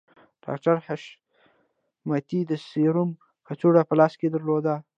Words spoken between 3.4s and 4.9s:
کڅوړه په لاس کې درلوده